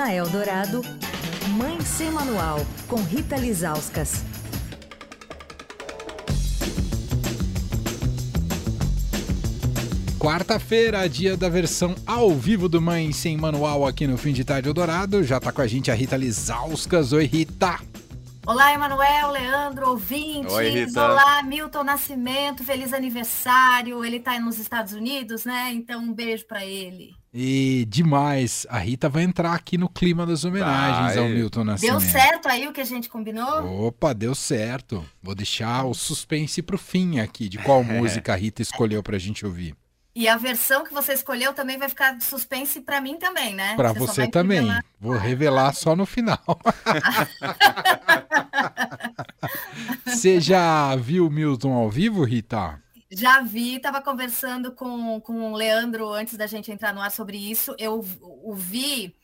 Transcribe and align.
Na 0.00 0.14
Eldorado, 0.14 0.80
Mãe 1.58 1.78
Sem 1.82 2.10
Manual, 2.10 2.64
com 2.88 2.96
Rita 3.02 3.36
Lizauskas. 3.36 4.24
Quarta-feira, 10.18 11.06
dia 11.06 11.36
da 11.36 11.50
versão 11.50 11.94
ao 12.06 12.30
vivo 12.30 12.66
do 12.66 12.80
Mãe 12.80 13.12
Sem 13.12 13.36
Manual 13.36 13.86
aqui 13.86 14.06
no 14.06 14.16
Fim 14.16 14.32
de 14.32 14.42
Tarde 14.42 14.68
Eldorado. 14.68 15.22
Já 15.22 15.38
tá 15.38 15.52
com 15.52 15.60
a 15.60 15.66
gente 15.66 15.90
a 15.90 15.94
Rita 15.94 16.16
Lizauskas. 16.16 17.12
Oi, 17.12 17.26
Rita. 17.26 17.78
Olá, 18.46 18.72
Emanuel, 18.72 19.32
Leandro, 19.32 19.90
ouvintes. 19.90 20.50
Oi, 20.50 20.70
Rita. 20.70 21.10
Olá, 21.12 21.42
Milton 21.42 21.84
Nascimento, 21.84 22.64
feliz 22.64 22.94
aniversário. 22.94 24.02
Ele 24.02 24.16
está 24.16 24.40
nos 24.40 24.58
Estados 24.58 24.94
Unidos, 24.94 25.44
né? 25.44 25.70
Então, 25.74 26.00
um 26.00 26.14
beijo 26.14 26.46
para 26.46 26.64
ele. 26.64 27.19
E 27.32 27.86
demais, 27.88 28.66
a 28.68 28.78
Rita 28.78 29.08
vai 29.08 29.22
entrar 29.22 29.54
aqui 29.54 29.78
no 29.78 29.88
clima 29.88 30.26
das 30.26 30.44
homenagens 30.44 31.14
Vai. 31.14 31.18
ao 31.18 31.28
Milton 31.28 31.62
Nascimento. 31.62 32.00
Deu 32.00 32.10
certo 32.10 32.48
aí 32.48 32.66
o 32.66 32.72
que 32.72 32.80
a 32.80 32.84
gente 32.84 33.08
combinou? 33.08 33.86
Opa, 33.86 34.12
deu 34.12 34.34
certo. 34.34 35.06
Vou 35.22 35.32
deixar 35.34 35.84
o 35.84 35.94
suspense 35.94 36.60
pro 36.60 36.76
fim 36.76 37.20
aqui, 37.20 37.48
de 37.48 37.58
qual 37.58 37.84
música 37.84 38.32
a 38.32 38.36
Rita 38.36 38.62
escolheu 38.62 39.00
pra 39.00 39.16
gente 39.16 39.46
ouvir. 39.46 39.76
E 40.12 40.26
a 40.26 40.36
versão 40.36 40.82
que 40.82 40.92
você 40.92 41.12
escolheu 41.12 41.54
também 41.54 41.78
vai 41.78 41.88
ficar 41.88 42.16
de 42.18 42.24
suspense 42.24 42.80
para 42.80 43.00
mim 43.00 43.16
também, 43.16 43.54
né? 43.54 43.76
Pra 43.76 43.90
só 43.94 44.00
você 44.00 44.22
vai 44.22 44.30
também. 44.30 44.58
revelar- 44.62 44.84
Vou 45.00 45.16
revelar 45.16 45.72
só 45.72 45.94
no 45.94 46.04
final. 46.04 46.38
Você 50.04 50.40
já 50.40 50.94
viu 50.96 51.26
o 51.26 51.30
Milton 51.30 51.72
ao 51.72 51.88
vivo, 51.88 52.24
Rita? 52.24 52.78
Já 53.10 53.40
vi, 53.40 53.76
estava 53.76 54.00
conversando 54.00 54.72
com, 54.72 55.20
com 55.20 55.52
o 55.52 55.56
Leandro 55.56 56.12
antes 56.12 56.36
da 56.36 56.46
gente 56.46 56.70
entrar 56.70 56.94
no 56.94 57.00
ar 57.00 57.10
sobre 57.10 57.36
isso. 57.36 57.74
Eu 57.76 58.04
o 58.20 58.54
vi 58.54 59.14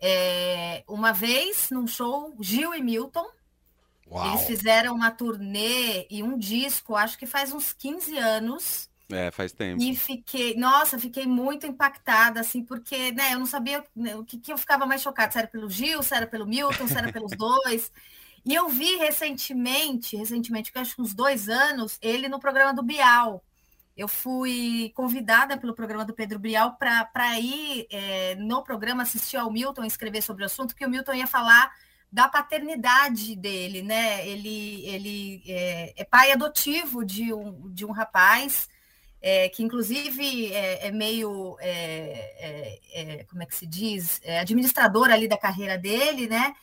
é, 0.00 0.82
uma 0.88 1.12
vez 1.12 1.70
num 1.70 1.86
show, 1.86 2.34
Gil 2.40 2.74
e 2.74 2.82
Milton. 2.82 3.26
Uau. 4.10 4.28
Eles 4.28 4.46
fizeram 4.46 4.94
uma 4.94 5.10
turnê 5.10 6.06
e 6.10 6.22
um 6.22 6.38
disco, 6.38 6.96
acho 6.96 7.18
que 7.18 7.26
faz 7.26 7.52
uns 7.52 7.72
15 7.72 8.16
anos. 8.16 8.88
É, 9.10 9.30
faz 9.30 9.52
tempo. 9.52 9.82
E 9.82 9.94
fiquei, 9.94 10.54
nossa, 10.54 10.98
fiquei 10.98 11.26
muito 11.26 11.66
impactada, 11.66 12.40
assim, 12.40 12.62
porque, 12.62 13.12
né, 13.12 13.34
eu 13.34 13.38
não 13.38 13.46
sabia 13.46 13.82
né, 13.94 14.16
o 14.16 14.24
que, 14.24 14.38
que 14.38 14.52
eu 14.52 14.58
ficava 14.58 14.84
mais 14.86 15.00
chocada, 15.00 15.32
se 15.32 15.38
era 15.38 15.46
pelo 15.46 15.70
Gil, 15.70 16.02
se 16.02 16.14
era 16.14 16.26
pelo 16.26 16.46
Milton, 16.46 16.86
se 16.86 16.96
era 16.96 17.12
pelos 17.12 17.32
dois. 17.36 17.90
E 18.44 18.54
eu 18.54 18.68
vi 18.68 18.96
recentemente, 18.96 20.16
recentemente, 20.16 20.70
acho 20.74 20.94
que 20.94 21.02
uns 21.02 21.14
dois 21.14 21.48
anos, 21.48 21.98
ele 22.00 22.28
no 22.28 22.38
programa 22.38 22.72
do 22.72 22.82
Bial. 22.82 23.44
Eu 23.96 24.06
fui 24.06 24.92
convidada 24.94 25.56
pelo 25.56 25.74
programa 25.74 26.04
do 26.04 26.14
Pedro 26.14 26.38
Bial 26.38 26.76
para 26.76 27.40
ir 27.40 27.86
é, 27.90 28.36
no 28.36 28.62
programa 28.62 29.02
assistir 29.02 29.36
ao 29.36 29.50
Milton 29.50 29.84
escrever 29.84 30.22
sobre 30.22 30.44
o 30.44 30.46
assunto, 30.46 30.74
que 30.74 30.86
o 30.86 30.90
Milton 30.90 31.14
ia 31.14 31.26
falar 31.26 31.72
da 32.10 32.28
paternidade 32.28 33.34
dele, 33.36 33.82
né? 33.82 34.26
Ele, 34.26 34.86
ele 34.86 35.42
é, 35.46 35.94
é 35.96 36.04
pai 36.04 36.32
adotivo 36.32 37.04
de 37.04 37.32
um, 37.34 37.68
de 37.70 37.84
um 37.84 37.90
rapaz 37.90 38.68
é, 39.20 39.48
que 39.48 39.62
inclusive 39.62 40.52
é, 40.52 40.86
é 40.86 40.90
meio, 40.92 41.56
é, 41.60 42.80
é, 42.92 43.24
como 43.24 43.42
é 43.42 43.46
que 43.46 43.54
se 43.54 43.66
diz, 43.66 44.20
é 44.22 44.38
administrador 44.38 45.10
ali 45.10 45.26
da 45.26 45.36
carreira 45.36 45.76
dele, 45.76 46.28
né? 46.28 46.54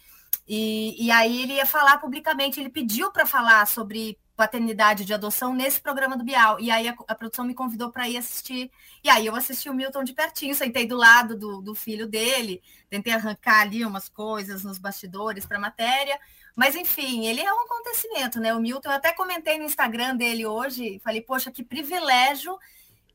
E, 0.47 1.05
e 1.05 1.11
aí 1.11 1.43
ele 1.43 1.53
ia 1.53 1.65
falar 1.65 1.97
publicamente, 1.97 2.59
ele 2.59 2.69
pediu 2.69 3.11
para 3.11 3.25
falar 3.25 3.65
sobre 3.67 4.17
paternidade 4.35 5.05
de 5.05 5.13
adoção 5.13 5.53
nesse 5.53 5.79
programa 5.79 6.17
do 6.17 6.23
Bial. 6.23 6.59
E 6.59 6.69
aí 6.69 6.87
a, 6.89 6.95
a 7.07 7.15
produção 7.15 7.45
me 7.45 7.53
convidou 7.53 7.91
para 7.91 8.07
ir 8.07 8.17
assistir. 8.17 8.69
E 9.03 9.09
aí 9.09 9.25
eu 9.25 9.35
assisti 9.35 9.69
o 9.69 9.73
Milton 9.73 10.03
de 10.03 10.13
pertinho, 10.13 10.53
sentei 10.53 10.85
do 10.85 10.95
lado 10.95 11.37
do, 11.37 11.61
do 11.61 11.73
filho 11.73 12.07
dele, 12.07 12.61
tentei 12.89 13.13
arrancar 13.13 13.61
ali 13.61 13.85
umas 13.85 14.09
coisas 14.09 14.63
nos 14.63 14.77
bastidores 14.77 15.45
para 15.45 15.57
a 15.57 15.61
matéria. 15.61 16.19
Mas, 16.55 16.75
enfim, 16.75 17.25
ele 17.25 17.41
é 17.41 17.53
um 17.53 17.61
acontecimento, 17.61 18.39
né? 18.39 18.53
O 18.53 18.59
Milton, 18.59 18.89
eu 18.89 18.95
até 18.95 19.11
comentei 19.11 19.57
no 19.57 19.65
Instagram 19.65 20.15
dele 20.15 20.45
hoje, 20.45 20.99
falei, 21.03 21.21
poxa, 21.21 21.51
que 21.51 21.63
privilégio 21.63 22.57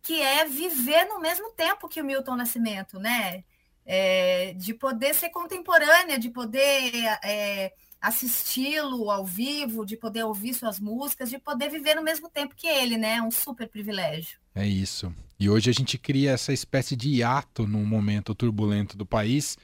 que 0.02 0.20
é 0.20 0.44
viver 0.44 1.04
no 1.06 1.20
mesmo 1.20 1.50
tempo 1.52 1.88
que 1.88 2.00
o 2.00 2.04
Milton 2.04 2.36
Nascimento, 2.36 2.98
né? 2.98 3.44
É, 3.84 4.54
de 4.54 4.74
poder 4.74 5.14
ser 5.14 5.30
contemporânea, 5.30 6.18
de 6.18 6.30
poder 6.30 6.92
é, 7.24 7.72
assisti-lo 8.00 9.10
ao 9.10 9.24
vivo, 9.24 9.84
de 9.84 9.96
poder 9.96 10.24
ouvir 10.24 10.54
suas 10.54 10.78
músicas, 10.80 11.28
de 11.28 11.38
poder 11.38 11.68
viver 11.70 11.94
no 11.94 12.02
mesmo 12.02 12.28
tempo 12.28 12.54
que 12.54 12.66
ele, 12.66 12.96
né? 12.96 13.20
Um 13.20 13.30
super 13.30 13.68
privilégio. 13.68 14.38
É 14.54 14.66
isso. 14.66 15.12
E 15.38 15.48
hoje 15.48 15.70
a 15.70 15.72
gente 15.72 15.98
cria 15.98 16.32
essa 16.32 16.52
espécie 16.52 16.96
de 16.96 17.08
hiato 17.08 17.66
num 17.66 17.84
momento 17.84 18.34
turbulento 18.34 18.96
do 18.96 19.06
país 19.06 19.56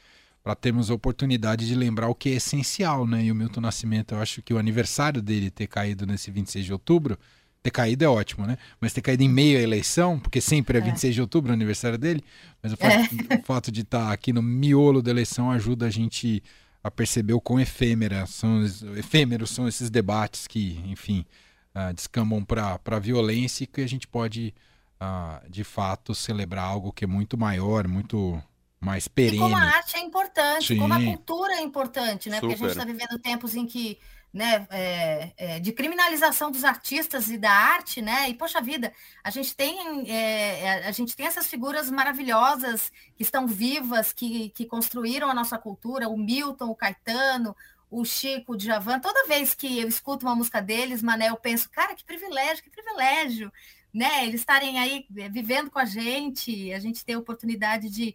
para 0.43 0.55
termos 0.55 0.91
a 0.91 0.95
oportunidade 0.95 1.67
de 1.67 1.75
lembrar 1.75 2.09
o 2.09 2.15
que 2.15 2.29
é 2.29 2.35
essencial, 2.35 3.07
né? 3.07 3.25
E 3.25 3.33
o 3.33 3.35
Milton 3.35 3.61
Nascimento, 3.61 4.15
eu 4.15 4.21
acho 4.21 4.41
que 4.43 4.55
o 4.55 4.59
aniversário 4.59 5.21
dele 5.21 5.51
ter 5.51 5.67
caído 5.67 6.07
nesse 6.07 6.31
26 6.31 6.65
de 6.65 6.73
outubro, 6.73 7.19
ter 7.67 7.71
caído 7.73 8.05
é 8.05 8.09
ótimo, 8.09 8.47
né? 8.47 8.57
Mas 8.81 8.93
ter 8.93 9.01
caído 9.01 9.25
em 9.25 9.29
meio 9.29 9.59
à 9.59 9.63
eleição, 9.63 10.21
porque 10.21 10.41
sempre 10.41 10.79
é 10.79 10.81
26 10.81 11.17
de 11.17 11.21
outubro 11.21 11.51
o 11.51 11.55
aniversário 11.55 11.99
dele, 11.99 12.23
mas 12.63 12.73
o 12.73 12.77
fato, 12.77 13.41
o 13.41 13.45
fato 13.45 13.73
de 13.73 13.81
estar 13.81 14.13
aqui 14.13 14.33
no 14.33 14.41
miolo 14.41 15.03
da 15.03 15.11
eleição 15.11 15.51
ajuda 15.51 15.87
a 15.87 15.91
gente 15.91 16.43
a 16.83 16.91
perceber 16.91 17.33
o 17.33 17.41
quão 17.41 17.59
efêmera 17.59 18.25
são, 18.27 18.65
efêmeros 18.97 19.51
são 19.51 19.67
esses 19.67 19.91
debates 19.91 20.47
que, 20.47 20.81
enfim, 20.87 21.27
uh, 21.75 21.93
descambam 21.93 22.45
para 22.45 22.79
a 22.85 22.99
violência 23.01 23.65
e 23.65 23.67
que 23.67 23.81
a 23.81 23.89
gente 23.89 24.07
pode, 24.07 24.55
uh, 25.01 25.51
de 25.51 25.65
fato, 25.65 26.15
celebrar 26.15 26.65
algo 26.65 26.93
que 26.93 27.03
é 27.03 27.09
muito 27.09 27.37
maior, 27.37 27.89
muito 27.89 28.41
mais 28.81 29.09
perene. 29.09 29.39
E 29.39 29.41
como 29.41 29.57
a 29.57 29.61
arte 29.61 29.97
é 29.97 30.01
importante, 30.01 30.69
Sim. 30.69 30.79
como 30.79 30.95
a 30.95 31.03
cultura 31.03 31.55
é 31.55 31.63
importante, 31.63 32.31
né? 32.31 32.39
Porque 32.39 32.55
a 32.55 32.59
gente 32.59 32.69
Super. 32.69 32.83
está 32.83 32.85
vivendo 32.85 33.19
tempos 33.21 33.57
em 33.57 33.67
que, 33.67 33.99
né, 34.33 34.67
é, 34.71 35.33
é, 35.37 35.61
de 35.61 35.73
criminalização 35.73 36.51
dos 36.51 36.65
artistas 36.65 37.29
e 37.29 37.39
da 37.39 37.51
arte, 37.51 38.03
né? 38.03 38.29
E 38.29 38.35
poxa 38.35 38.61
vida, 38.61 38.93
a 39.25 39.31
gente 39.31 39.57
tem, 39.57 40.11
é, 40.11 40.87
a 40.87 40.93
gente 40.93 41.17
tem 41.17 41.27
essas 41.27 41.47
figuras 41.47 41.91
maravilhosas 41.91 42.93
que 43.17 43.23
estão 43.23 43.47
vivas, 43.47 44.13
que, 44.13 44.51
que 44.51 44.67
construíram 44.67 45.31
a 45.31 45.35
nossa 45.35 45.59
cultura, 45.59 46.09
o 46.09 46.19
Milton, 46.19 46.71
o 46.71 46.77
Caetano, 46.77 47.57
o 47.91 48.05
Chico, 48.05 48.53
o 48.53 48.57
Djavan. 48.57 49.01
Toda 49.01 49.27
vez 49.27 49.55
que 49.55 49.81
eu 49.81 49.89
escuto 49.89 50.27
uma 50.27 50.35
música 50.35 50.61
deles, 50.61 51.03
Mané, 51.03 51.31
eu 51.31 51.37
penso, 51.37 51.71
cara, 51.71 51.95
que 51.95 52.05
privilégio, 52.05 52.63
que 52.63 52.71
privilégio, 52.71 53.51
né? 53.93 54.27
Eles 54.27 54.41
estarem 54.41 54.79
aí 54.79 55.07
é, 55.17 55.29
vivendo 55.29 55.71
com 55.71 55.79
a 55.79 55.85
gente, 55.85 56.73
a 56.73 56.79
gente 56.79 57.05
ter 57.05 57.15
a 57.15 57.19
oportunidade 57.19 57.89
de 57.89 58.15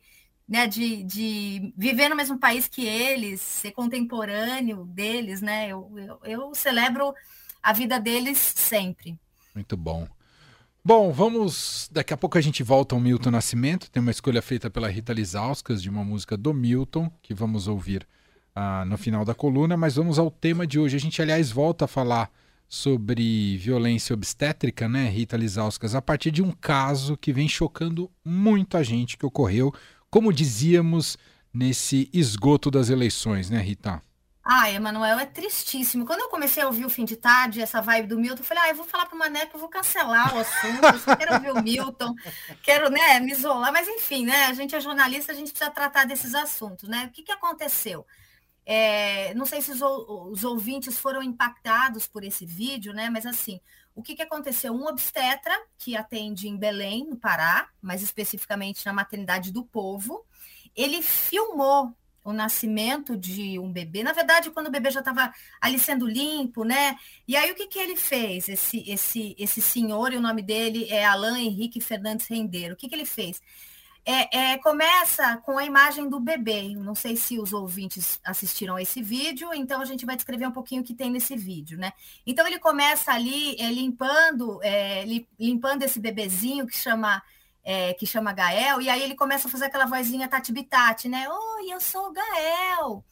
né, 0.52 0.68
de, 0.68 1.02
de 1.04 1.74
viver 1.78 2.10
no 2.10 2.16
mesmo 2.16 2.38
país 2.38 2.68
que 2.68 2.86
eles, 2.86 3.40
ser 3.40 3.72
contemporâneo 3.72 4.84
deles, 4.84 5.42
né? 5.42 5.70
Eu, 5.70 5.90
eu, 5.96 6.20
eu 6.26 6.54
celebro 6.54 7.14
a 7.64 7.72
vida 7.72 7.98
deles 7.98 8.38
sempre. 8.38 9.18
Muito 9.56 9.78
bom. 9.78 10.06
Bom, 10.84 11.10
vamos. 11.14 11.88
Daqui 11.90 12.14
a 12.14 12.18
pouco 12.18 12.38
a 12.38 12.42
gente 12.42 12.64
volta 12.64 12.94
ao 12.94 13.00
Milton 13.00 13.32
Nascimento. 13.32 13.90
Tem 13.90 14.02
uma 14.02 14.12
escolha 14.12 14.42
feita 14.42 14.70
pela 14.70 14.90
Rita 14.90 15.14
Lizauskas 15.14 15.82
de 15.82 15.90
uma 15.90 16.04
música 16.04 16.36
do 16.36 16.54
Milton, 16.54 17.10
que 17.22 17.34
vamos 17.34 17.70
ouvir 17.70 18.06
ah, 18.54 18.84
no 18.84 18.98
final 18.98 19.24
da 19.24 19.34
coluna. 19.34 19.78
Mas 19.78 19.96
vamos 19.96 20.20
ao 20.20 20.30
tema 20.30 20.68
de 20.68 20.78
hoje. 20.78 20.98
A 20.98 21.00
gente, 21.00 21.22
aliás, 21.22 21.50
volta 21.50 21.86
a 21.86 21.88
falar 21.88 22.30
sobre 22.68 23.56
violência 23.56 24.14
obstétrica, 24.14 24.90
né, 24.90 25.08
Rita 25.08 25.38
Lizauskas, 25.38 25.96
a 25.96 26.02
partir 26.02 26.32
de 26.32 26.42
um 26.42 26.52
caso 26.52 27.16
que 27.16 27.32
vem 27.32 27.48
chocando 27.48 28.10
muito 28.24 28.78
a 28.78 28.84
gente, 28.84 29.18
que 29.18 29.26
ocorreu, 29.26 29.74
como 30.12 30.34
dizíamos, 30.34 31.18
nesse 31.54 32.10
esgoto 32.14 32.70
das 32.70 32.90
eleições, 32.90 33.50
né, 33.50 33.60
Rita? 33.60 34.02
Ah, 34.44 34.70
Emanuel, 34.70 35.20
é 35.20 35.26
tristíssimo. 35.26 36.06
Quando 36.06 36.22
eu 36.22 36.30
comecei 36.30 36.62
a 36.62 36.66
ouvir 36.66 36.84
o 36.84 36.90
fim 36.90 37.06
de 37.06 37.16
tarde, 37.16 37.62
essa 37.62 37.80
vibe 37.82 38.08
do 38.08 38.20
Milton, 38.20 38.42
eu 38.42 38.46
falei, 38.46 38.64
ah, 38.64 38.70
eu 38.70 38.76
vou 38.76 38.86
falar 38.86 39.06
pro 39.06 39.18
Mané 39.18 39.46
que 39.46 39.56
eu 39.56 39.60
vou 39.60 39.70
cancelar 39.70 40.36
o 40.36 40.40
assunto, 40.40 40.84
eu 40.84 41.00
só 41.00 41.16
quero 41.16 41.36
ouvir 41.36 41.52
o 41.52 41.64
Milton, 41.64 42.14
quero, 42.62 42.90
né, 42.90 43.20
me 43.20 43.32
isolar, 43.32 43.72
mas 43.72 43.88
enfim, 43.88 44.26
né, 44.26 44.48
a 44.48 44.54
gente 44.54 44.76
é 44.76 44.82
jornalista, 44.82 45.32
a 45.32 45.36
gente 45.36 45.52
precisa 45.52 45.72
tratar 45.72 46.06
desses 46.06 46.36
assuntos, 46.36 46.90
né? 46.90 47.06
O 47.06 47.12
que, 47.12 47.24
que 47.24 47.32
aconteceu? 47.32 48.06
É, 48.66 49.34
não 49.34 49.46
sei 49.46 49.62
se 49.62 49.72
os, 49.72 49.82
os, 49.82 50.44
ouvintes 50.44 50.98
foram 51.00 51.22
impactados 51.24 52.08
por 52.08 52.24
esse 52.24 52.46
vídeo, 52.46 52.94
né? 52.94 53.10
Mas 53.10 53.26
assim, 53.26 53.60
o 53.96 54.02
que, 54.02 54.16
que 54.16 54.22
aconteceu? 54.22 54.74
Um 54.74 54.86
obstetra 54.88 55.54
que 55.78 55.96
atende 55.96 56.48
em 56.48 56.58
Belém, 56.58 57.06
no 57.08 57.18
Pará, 57.18 57.70
mais 57.82 58.02
especificamente 58.02 58.86
na 58.86 58.94
maternidade 58.94 59.52
do 59.52 59.64
povo, 59.64 60.26
ele 60.76 61.02
filmou 61.02 61.94
o 62.24 62.32
nascimento 62.32 63.18
de 63.18 63.58
um 63.58 63.72
bebê. 63.72 64.04
Na 64.04 64.14
verdade, 64.14 64.52
quando 64.52 64.68
o 64.68 64.72
bebê 64.72 64.92
já 64.92 65.00
estava 65.00 65.34
ali 65.60 65.80
sendo 65.80 66.06
limpo, 66.08 66.64
né? 66.64 66.96
E 67.28 67.36
aí 67.36 67.52
o 67.52 67.56
que, 67.56 67.68
que 67.68 67.80
ele 67.80 67.96
fez? 67.96 68.48
Esse, 68.48 68.90
esse, 68.90 69.36
esse 69.40 69.62
senhor, 69.62 70.14
e 70.14 70.18
o 70.18 70.22
nome 70.22 70.42
dele 70.42 70.88
é 70.90 71.04
Alain 71.04 71.48
Henrique 71.48 71.82
Fernandes 71.82 72.28
Rendeiro. 72.28 72.76
O 72.76 72.78
que, 72.78 72.88
que 72.88 72.96
ele 72.96 73.06
fez? 73.06 73.42
É, 74.04 74.54
é, 74.54 74.58
começa 74.58 75.38
com 75.38 75.58
a 75.58 75.66
imagem 75.66 76.10
do 76.10 76.20
bebê. 76.20 76.74
Não 76.76 76.96
sei 76.96 77.16
se 77.16 77.40
os 77.40 77.54
ouvintes 77.54 78.20
assistiram 78.24 78.80
esse 78.80 79.02
vídeo, 79.02 79.54
então 79.54 79.80
a 79.80 79.86
gente 79.86 80.06
vai 80.06 80.16
descrever 80.16 80.48
um 80.48 80.52
pouquinho 80.52 80.82
o 80.82 80.84
que 80.84 80.96
tem 80.96 81.12
nesse 81.12 81.36
vídeo, 81.36 81.78
né? 81.78 81.94
Então 82.26 82.48
ele 82.48 82.58
começa 82.58 83.12
ali 83.12 83.56
é, 83.60 83.72
limpando, 83.72 84.60
é, 84.64 85.06
limpando 85.40 85.84
esse 85.84 86.00
bebezinho 86.00 86.66
que 86.66 86.76
chama 86.76 87.22
é, 87.64 87.94
que 87.94 88.06
chama 88.06 88.34
Gael, 88.34 88.82
e 88.82 88.90
aí 88.90 89.02
ele 89.04 89.16
começa 89.16 89.48
a 89.48 89.52
fazer 89.52 89.66
aquela 89.66 89.86
vozinha 89.86 90.28
Tati 90.28 90.52
Bitati, 90.52 91.08
né? 91.08 91.28
Oi, 91.30 91.72
eu 91.72 91.80
sou 91.80 92.08
o 92.08 92.12
Gael, 92.12 93.06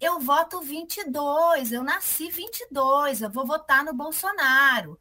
eu 0.00 0.20
voto 0.20 0.60
22, 0.60 1.72
eu 1.72 1.82
nasci 1.82 2.30
22, 2.30 3.22
eu 3.22 3.30
vou 3.30 3.46
votar 3.46 3.82
no 3.84 3.94
Bolsonaro. 3.94 4.98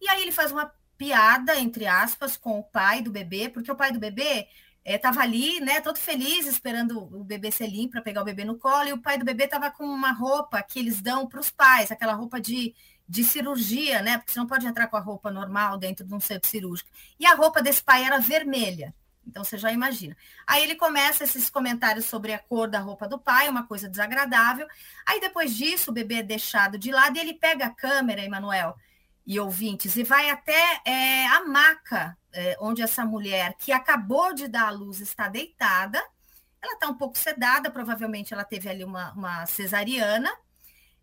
E 0.00 0.08
aí 0.08 0.22
ele 0.22 0.32
faz 0.32 0.52
uma 0.52 0.72
piada, 0.96 1.58
entre 1.58 1.86
aspas, 1.86 2.36
com 2.36 2.58
o 2.58 2.64
pai 2.64 3.02
do 3.02 3.10
bebê, 3.10 3.48
porque 3.48 3.70
o 3.70 3.76
pai 3.76 3.92
do 3.92 3.98
bebê 3.98 4.48
estava 4.94 5.20
é, 5.20 5.22
ali, 5.24 5.60
né, 5.60 5.80
todo 5.80 5.98
feliz, 5.98 6.46
esperando 6.46 7.12
o 7.12 7.24
bebê 7.24 7.50
ser 7.50 7.66
limpo 7.66 7.92
para 7.92 8.02
pegar 8.02 8.22
o 8.22 8.24
bebê 8.24 8.44
no 8.44 8.56
colo, 8.56 8.88
e 8.88 8.92
o 8.92 9.02
pai 9.02 9.18
do 9.18 9.24
bebê 9.24 9.44
estava 9.44 9.70
com 9.70 9.84
uma 9.84 10.12
roupa 10.12 10.62
que 10.62 10.78
eles 10.78 11.00
dão 11.00 11.26
para 11.26 11.40
os 11.40 11.50
pais, 11.50 11.90
aquela 11.90 12.12
roupa 12.12 12.40
de, 12.40 12.72
de 13.08 13.24
cirurgia, 13.24 14.00
né, 14.00 14.18
porque 14.18 14.32
você 14.32 14.38
não 14.38 14.46
pode 14.46 14.66
entrar 14.66 14.86
com 14.86 14.96
a 14.96 15.00
roupa 15.00 15.30
normal 15.30 15.76
dentro 15.76 16.06
de 16.06 16.14
um 16.14 16.20
centro 16.20 16.48
cirúrgico. 16.48 16.88
E 17.18 17.26
a 17.26 17.34
roupa 17.34 17.60
desse 17.60 17.82
pai 17.82 18.04
era 18.04 18.20
vermelha. 18.20 18.94
Então 19.26 19.42
você 19.42 19.58
já 19.58 19.72
imagina. 19.72 20.16
Aí 20.46 20.62
ele 20.62 20.76
começa 20.76 21.24
esses 21.24 21.50
comentários 21.50 22.04
sobre 22.04 22.32
a 22.32 22.38
cor 22.38 22.68
da 22.68 22.78
roupa 22.78 23.08
do 23.08 23.18
pai, 23.18 23.48
uma 23.48 23.66
coisa 23.66 23.88
desagradável. 23.88 24.68
Aí 25.04 25.20
depois 25.20 25.56
disso, 25.56 25.90
o 25.90 25.94
bebê 25.94 26.16
é 26.16 26.22
deixado 26.22 26.78
de 26.78 26.92
lado 26.92 27.16
e 27.16 27.20
ele 27.20 27.34
pega 27.34 27.66
a 27.66 27.70
câmera, 27.70 28.24
Emanuel, 28.24 28.76
e 29.26 29.40
ouvintes, 29.40 29.96
e 29.96 30.04
vai 30.04 30.30
até 30.30 30.80
é, 30.84 31.26
a 31.26 31.44
maca 31.44 32.16
é, 32.32 32.56
onde 32.60 32.82
essa 32.82 33.04
mulher 33.04 33.54
que 33.58 33.72
acabou 33.72 34.32
de 34.32 34.46
dar 34.46 34.68
à 34.68 34.70
luz 34.70 35.00
está 35.00 35.28
deitada. 35.28 36.02
Ela 36.62 36.74
está 36.74 36.88
um 36.88 36.94
pouco 36.94 37.18
sedada, 37.18 37.70
provavelmente 37.70 38.32
ela 38.32 38.44
teve 38.44 38.68
ali 38.68 38.84
uma, 38.84 39.12
uma 39.12 39.46
cesariana. 39.46 40.30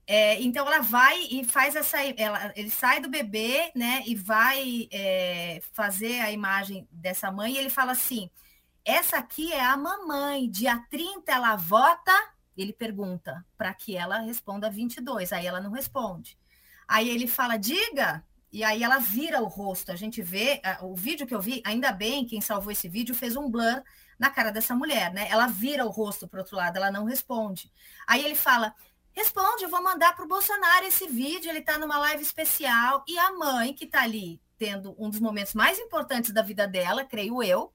É, 0.06 0.42
então 0.42 0.68
ela 0.68 0.82
vai 0.82 1.22
e 1.32 1.44
faz 1.44 1.76
essa. 1.76 1.98
Ela, 2.18 2.52
ele 2.56 2.70
sai 2.70 3.00
do 3.00 3.10
bebê, 3.10 3.72
né? 3.76 4.04
E 4.06 4.16
vai 4.16 4.88
é, 4.92 5.62
fazer 5.72 6.20
a 6.20 6.32
imagem 6.32 6.88
dessa 6.92 7.32
mãe, 7.32 7.54
e 7.54 7.58
ele 7.58 7.70
fala 7.70 7.94
assim: 7.94 8.30
essa 8.86 9.18
aqui 9.18 9.52
é 9.54 9.64
a 9.64 9.78
mamãe, 9.78 10.50
dia 10.50 10.78
30 10.90 11.32
ela 11.32 11.56
vota. 11.56 12.12
Ele 12.56 12.74
pergunta 12.74 13.44
para 13.58 13.74
que 13.74 13.98
ela 13.98 14.20
responda 14.20 14.70
22, 14.70 15.34
aí 15.34 15.48
ela 15.48 15.60
não 15.60 15.72
responde. 15.72 16.38
Aí 16.88 17.10
ele 17.10 17.28
fala, 17.28 17.58
diga, 17.58 18.24
e 18.52 18.64
aí 18.64 18.84
ela 18.84 19.00
vira 19.00 19.42
o 19.42 19.48
rosto. 19.48 19.92
A 19.92 19.96
gente 19.96 20.22
vê, 20.22 20.62
o 20.82 20.96
vídeo 20.96 21.26
que 21.26 21.34
eu 21.34 21.42
vi, 21.42 21.62
ainda 21.66 21.92
bem, 21.92 22.26
quem 22.26 22.40
salvou 22.40 22.72
esse 22.72 22.88
vídeo 22.88 23.16
fez 23.16 23.36
um 23.36 23.50
blur 23.50 23.82
na 24.20 24.30
cara 24.30 24.52
dessa 24.52 24.76
mulher, 24.76 25.12
né? 25.12 25.28
Ela 25.30 25.48
vira 25.48 25.86
o 25.86 25.90
rosto 25.90 26.28
para 26.28 26.40
outro 26.40 26.56
lado, 26.56 26.78
ela 26.78 26.92
não 26.92 27.04
responde. 27.04 27.72
Aí 28.08 28.24
ele 28.24 28.36
fala: 28.36 28.74
responde, 29.12 29.64
eu 29.64 29.70
vou 29.70 29.82
mandar 29.82 30.16
para 30.16 30.24
o 30.24 30.28
Bolsonaro 30.28 30.86
esse 30.86 31.08
vídeo, 31.08 31.50
ele 31.50 31.60
está 31.60 31.80
numa 31.80 31.98
live 31.98 32.22
especial. 32.22 33.04
E 33.08 33.18
a 33.18 33.34
mãe, 33.34 33.74
que 33.74 33.86
está 33.86 34.04
ali 34.04 34.40
tendo 34.58 34.96
um 34.98 35.10
dos 35.10 35.20
momentos 35.20 35.54
mais 35.54 35.80
importantes 35.80 36.32
da 36.32 36.44
vida 36.44 36.68
dela, 36.68 37.04
creio 37.04 37.42
eu, 37.42 37.74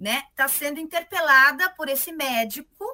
né? 0.00 0.22
Está 0.30 0.48
sendo 0.48 0.80
interpelada 0.80 1.68
por 1.70 1.88
esse 1.88 2.10
médico 2.12 2.84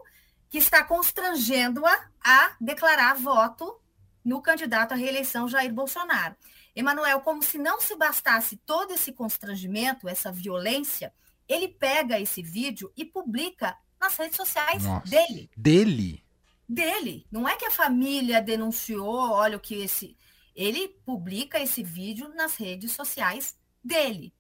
que 0.49 0.59
está 0.59 0.83
constrangendo-a 0.83 2.11
a 2.23 2.57
declarar 2.61 3.15
voto 3.15 3.80
no 4.25 4.41
candidato 4.43 4.93
à 4.93 4.95
reeleição 4.95 5.49
Jair 5.49 5.73
Bolsonaro. 5.73 6.37
Emanuel, 6.75 7.21
como 7.21 7.43
se 7.43 7.59
não 7.59 7.81
se 7.81 7.97
bastasse 7.97 8.57
todo 8.65 8.93
esse 8.93 9.13
constrangimento, 9.13 10.09
essa 10.09 10.31
violência, 10.31 11.13
ele 11.49 11.69
pega 11.69 12.21
esse 12.21 12.43
vídeo 12.43 12.93
e 12.97 13.05
publica 13.05 13.77
nas 14.01 14.17
redes 14.17 14.37
sociais 14.37 14.85
Nossa. 14.85 15.11
dele. 15.11 15.51
Dele? 15.57 16.25
Dele. 16.69 17.27
Não 17.31 17.49
é 17.49 17.57
que 17.57 17.67
a 17.67 17.71
família 17.71 18.41
denunciou, 18.41 19.33
olha 19.33 19.57
o 19.57 19.61
que 19.61 19.75
esse. 19.75 20.17
Ele 20.55 20.89
publica 20.89 21.61
esse 21.61 21.83
vídeo 21.83 22.29
nas 22.35 22.57
redes 22.57 22.93
sociais 22.93 23.57
dele. 23.83 24.33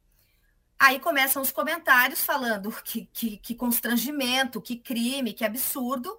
Aí 0.78 0.98
começam 0.98 1.42
os 1.42 1.50
comentários 1.50 2.22
falando 2.22 2.70
que, 2.82 3.06
que, 3.12 3.36
que 3.36 3.54
constrangimento, 3.54 4.62
que 4.62 4.76
crime, 4.76 5.34
que 5.34 5.44
absurdo. 5.44 6.16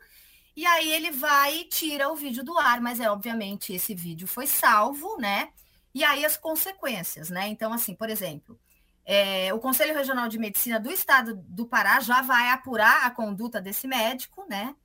E 0.56 0.66
aí 0.66 0.92
ele 0.92 1.12
vai 1.12 1.60
e 1.60 1.66
tira 1.66 2.12
o 2.12 2.16
vídeo 2.16 2.44
do 2.44 2.58
ar, 2.58 2.82
mas 2.82 3.00
é 3.00 3.10
obviamente 3.10 3.74
esse 3.74 3.96
vídeo 3.96 4.28
foi 4.28 4.46
salvo, 4.48 5.18
né? 5.18 5.50
E 5.94 6.04
aí 6.04 6.26
as 6.26 6.38
consequências, 6.38 7.30
né? 7.30 7.48
Então, 7.48 7.72
assim, 7.74 7.96
por 7.96 8.10
exemplo, 8.10 8.60
é, 9.06 9.54
o 9.54 9.60
Conselho 9.60 9.96
Regional 9.96 10.28
de 10.28 10.38
Medicina 10.38 10.80
do 10.80 10.92
Estado 10.92 11.36
do 11.48 11.66
Pará 11.66 12.00
já 12.00 12.22
vai 12.22 12.50
apurar 12.50 13.06
a 13.06 13.12
conduta 13.12 13.62
desse 13.62 13.88
médico, 13.88 14.46
né? 14.50 14.76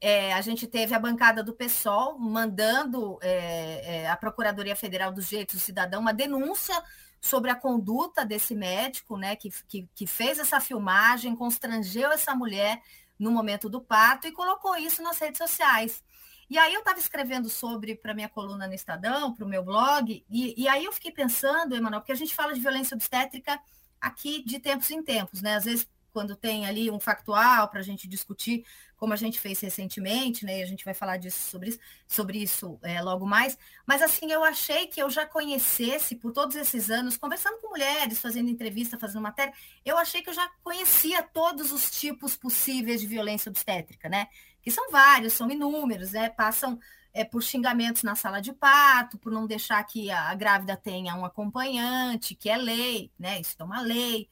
É, 0.00 0.34
a 0.34 0.40
gente 0.42 0.66
teve 0.66 0.94
a 0.94 0.98
bancada 0.98 1.42
do 1.42 1.54
PSOL 1.54 2.18
mandando 2.18 3.18
é, 3.22 4.02
é, 4.02 4.10
a 4.10 4.16
Procuradoria 4.16 4.76
Federal 4.76 5.10
dos 5.10 5.28
Direitos 5.28 5.56
do 5.56 5.60
Cidadão 5.60 6.02
uma 6.02 6.12
denúncia 6.12 6.74
sobre 7.20 7.50
a 7.50 7.54
conduta 7.54 8.24
desse 8.24 8.54
médico, 8.54 9.16
né? 9.16 9.34
Que, 9.34 9.50
que, 9.66 9.88
que 9.94 10.06
fez 10.06 10.38
essa 10.38 10.60
filmagem, 10.60 11.34
constrangeu 11.34 12.12
essa 12.12 12.34
mulher 12.34 12.80
no 13.18 13.30
momento 13.30 13.68
do 13.68 13.80
parto 13.80 14.26
e 14.26 14.32
colocou 14.32 14.76
isso 14.76 15.02
nas 15.02 15.18
redes 15.18 15.38
sociais. 15.38 16.02
E 16.48 16.58
aí 16.58 16.72
eu 16.74 16.80
estava 16.80 16.98
escrevendo 16.98 17.48
sobre 17.48 17.96
para 17.96 18.14
minha 18.14 18.28
coluna 18.28 18.68
no 18.68 18.74
Estadão, 18.74 19.34
para 19.34 19.44
o 19.44 19.48
meu 19.48 19.64
blog, 19.64 20.24
e, 20.30 20.62
e, 20.62 20.68
aí 20.68 20.84
eu 20.84 20.92
fiquei 20.92 21.10
pensando, 21.10 21.74
Emanuel, 21.74 22.00
porque 22.00 22.12
a 22.12 22.16
gente 22.16 22.34
fala 22.34 22.54
de 22.54 22.60
violência 22.60 22.94
obstétrica 22.94 23.60
aqui 24.00 24.44
de 24.44 24.60
tempos 24.60 24.90
em 24.90 25.02
tempos, 25.02 25.42
né? 25.42 25.56
Às 25.56 25.64
vezes 25.64 25.88
quando 26.16 26.34
tem 26.34 26.64
ali 26.64 26.90
um 26.90 26.98
factual 26.98 27.68
para 27.68 27.80
a 27.80 27.82
gente 27.82 28.08
discutir, 28.08 28.64
como 28.96 29.12
a 29.12 29.16
gente 29.16 29.38
fez 29.38 29.60
recentemente, 29.60 30.46
né? 30.46 30.60
E 30.60 30.62
a 30.62 30.66
gente 30.66 30.82
vai 30.82 30.94
falar 30.94 31.18
disso 31.18 31.50
sobre 31.50 31.68
isso, 31.68 31.78
sobre 32.08 32.38
isso 32.38 32.78
é, 32.82 33.02
logo 33.02 33.26
mais. 33.26 33.58
Mas 33.86 34.00
assim, 34.00 34.32
eu 34.32 34.42
achei 34.42 34.86
que 34.86 34.98
eu 34.98 35.10
já 35.10 35.26
conhecesse 35.26 36.16
por 36.16 36.32
todos 36.32 36.56
esses 36.56 36.88
anos, 36.88 37.18
conversando 37.18 37.58
com 37.60 37.68
mulheres, 37.68 38.18
fazendo 38.18 38.48
entrevista, 38.48 38.98
fazendo 38.98 39.20
matéria, 39.20 39.52
eu 39.84 39.98
achei 39.98 40.22
que 40.22 40.30
eu 40.30 40.32
já 40.32 40.48
conhecia 40.64 41.22
todos 41.22 41.70
os 41.70 41.90
tipos 41.90 42.34
possíveis 42.34 43.02
de 43.02 43.06
violência 43.06 43.50
obstétrica, 43.50 44.08
né? 44.08 44.28
Que 44.62 44.70
são 44.70 44.90
vários, 44.90 45.34
são 45.34 45.50
inúmeros, 45.50 46.12
né? 46.12 46.30
Passam 46.30 46.80
é, 47.12 47.26
por 47.26 47.42
xingamentos 47.42 48.02
na 48.02 48.14
sala 48.14 48.40
de 48.40 48.54
parto, 48.54 49.18
por 49.18 49.30
não 49.30 49.46
deixar 49.46 49.84
que 49.84 50.10
a, 50.10 50.30
a 50.30 50.34
grávida 50.34 50.78
tenha 50.78 51.14
um 51.14 51.26
acompanhante, 51.26 52.34
que 52.34 52.48
é 52.48 52.56
lei, 52.56 53.12
né? 53.18 53.38
Isso 53.38 53.54
é 53.58 53.64
uma 53.64 53.82
lei 53.82 54.30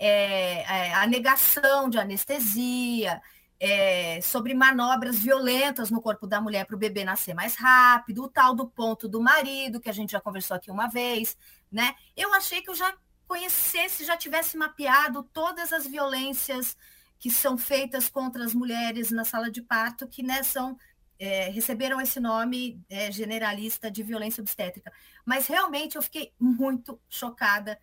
é, 0.00 0.62
é, 0.62 0.94
a 0.94 1.06
negação 1.06 1.90
de 1.90 1.98
anestesia, 1.98 3.20
é, 3.60 4.18
sobre 4.22 4.54
manobras 4.54 5.18
violentas 5.18 5.90
no 5.90 6.00
corpo 6.00 6.26
da 6.26 6.40
mulher 6.40 6.64
para 6.64 6.74
o 6.74 6.78
bebê 6.78 7.04
nascer 7.04 7.34
mais 7.34 7.54
rápido, 7.54 8.24
o 8.24 8.28
tal 8.28 8.54
do 8.54 8.66
ponto 8.66 9.06
do 9.06 9.20
marido, 9.20 9.78
que 9.78 9.90
a 9.90 9.92
gente 9.92 10.12
já 10.12 10.20
conversou 10.20 10.56
aqui 10.56 10.70
uma 10.70 10.88
vez, 10.88 11.36
né? 11.70 11.94
Eu 12.16 12.32
achei 12.32 12.62
que 12.62 12.70
eu 12.70 12.74
já 12.74 12.96
conhecesse, 13.28 14.06
já 14.06 14.16
tivesse 14.16 14.56
mapeado 14.56 15.22
todas 15.34 15.70
as 15.74 15.86
violências 15.86 16.74
que 17.18 17.30
são 17.30 17.58
feitas 17.58 18.08
contra 18.08 18.42
as 18.42 18.54
mulheres 18.54 19.10
na 19.10 19.26
sala 19.26 19.50
de 19.50 19.60
parto, 19.60 20.08
que 20.08 20.22
né, 20.22 20.42
são, 20.42 20.78
é, 21.18 21.50
receberam 21.50 22.00
esse 22.00 22.18
nome 22.18 22.82
é, 22.88 23.12
generalista 23.12 23.90
de 23.90 24.02
violência 24.02 24.40
obstétrica. 24.40 24.90
Mas 25.26 25.46
realmente 25.46 25.96
eu 25.96 26.02
fiquei 26.02 26.32
muito 26.40 26.98
chocada 27.10 27.78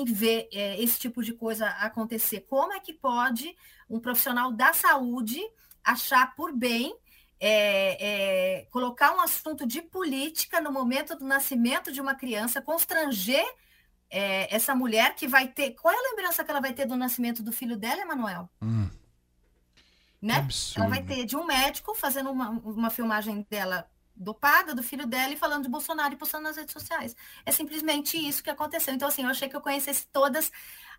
em 0.00 0.04
ver 0.04 0.48
é, 0.52 0.80
esse 0.82 0.98
tipo 0.98 1.22
de 1.22 1.32
coisa 1.32 1.68
acontecer. 1.68 2.40
Como 2.42 2.72
é 2.72 2.80
que 2.80 2.92
pode 2.92 3.56
um 3.88 3.98
profissional 3.98 4.52
da 4.52 4.72
saúde 4.72 5.40
achar 5.82 6.34
por 6.34 6.52
bem 6.52 6.94
é, 7.38 8.60
é, 8.60 8.64
colocar 8.66 9.14
um 9.14 9.20
assunto 9.20 9.66
de 9.66 9.82
política 9.82 10.60
no 10.60 10.72
momento 10.72 11.16
do 11.16 11.24
nascimento 11.24 11.92
de 11.92 12.00
uma 12.00 12.14
criança, 12.14 12.62
constranger 12.62 13.44
é, 14.10 14.54
essa 14.54 14.74
mulher 14.74 15.14
que 15.14 15.26
vai 15.26 15.48
ter. 15.48 15.72
Qual 15.72 15.92
é 15.92 15.96
a 15.96 16.10
lembrança 16.10 16.44
que 16.44 16.50
ela 16.50 16.60
vai 16.60 16.72
ter 16.72 16.86
do 16.86 16.96
nascimento 16.96 17.42
do 17.42 17.52
filho 17.52 17.76
dela, 17.76 18.02
Emanuel? 18.02 18.48
Hum. 18.62 18.88
Né? 20.20 20.46
Ela 20.76 20.88
vai 20.88 21.02
ter 21.02 21.24
de 21.24 21.36
um 21.36 21.46
médico 21.46 21.94
fazendo 21.94 22.30
uma, 22.30 22.50
uma 22.50 22.90
filmagem 22.90 23.46
dela 23.48 23.88
dopada 24.16 24.74
do 24.74 24.82
filho 24.82 25.06
dela 25.06 25.32
e 25.32 25.36
falando 25.36 25.64
de 25.64 25.68
Bolsonaro 25.68 26.14
e 26.14 26.16
postando 26.16 26.44
nas 26.44 26.56
redes 26.56 26.72
sociais. 26.72 27.14
É 27.44 27.52
simplesmente 27.52 28.16
isso 28.16 28.42
que 28.42 28.50
aconteceu. 28.50 28.94
Então, 28.94 29.08
assim, 29.08 29.22
eu 29.22 29.28
achei 29.28 29.48
que 29.48 29.56
eu 29.56 29.60
conhecesse 29.60 30.06
todas 30.12 30.50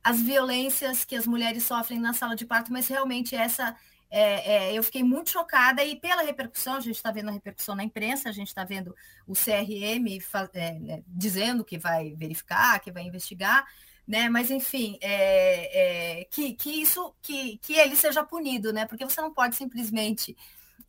as 0.03 0.21
violências 0.21 1.03
que 1.03 1.15
as 1.15 1.25
mulheres 1.25 1.63
sofrem 1.63 1.99
na 1.99 2.13
sala 2.13 2.35
de 2.35 2.45
parto, 2.45 2.71
mas 2.71 2.87
realmente 2.87 3.35
essa. 3.35 3.75
É, 4.09 4.69
é, 4.69 4.73
eu 4.73 4.81
fiquei 4.83 5.03
muito 5.03 5.29
chocada 5.29 5.83
e 5.83 5.97
pela 5.97 6.21
repercussão, 6.21 6.75
a 6.75 6.79
gente 6.79 6.95
está 6.95 7.11
vendo 7.11 7.27
a 7.27 7.31
repercussão 7.33 7.75
na 7.75 7.83
imprensa, 7.83 8.29
a 8.29 8.31
gente 8.31 8.47
está 8.47 8.63
vendo 8.63 8.95
o 9.27 9.33
CRM 9.33 10.07
é, 10.53 10.73
né, 10.79 11.03
dizendo 11.05 11.65
que 11.65 11.77
vai 11.77 12.15
verificar, 12.15 12.79
que 12.79 12.89
vai 12.89 13.03
investigar, 13.03 13.67
né? 14.07 14.29
Mas 14.29 14.49
enfim, 14.49 14.97
é, 15.01 16.21
é, 16.21 16.23
que, 16.25 16.53
que 16.53 16.81
isso, 16.81 17.13
que, 17.21 17.57
que 17.57 17.73
ele 17.73 17.97
seja 17.97 18.23
punido, 18.23 18.71
né? 18.71 18.85
Porque 18.85 19.03
você 19.03 19.19
não 19.19 19.33
pode 19.33 19.57
simplesmente 19.57 20.37